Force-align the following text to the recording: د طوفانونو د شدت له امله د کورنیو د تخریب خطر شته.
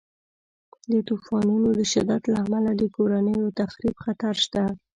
د 0.91 0.93
طوفانونو 1.07 1.67
د 1.79 1.81
شدت 1.91 2.21
له 2.31 2.35
امله 2.45 2.71
د 2.75 2.83
کورنیو 2.95 3.43
د 3.45 3.47
تخریب 3.59 3.95
خطر 4.03 4.33
شته. 4.43 4.63